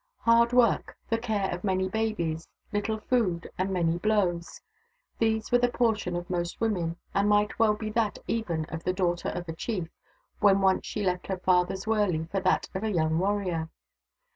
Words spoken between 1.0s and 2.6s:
the care of many babies,